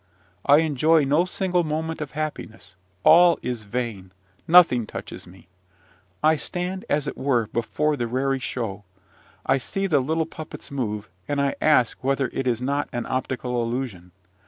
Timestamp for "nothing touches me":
4.47-5.47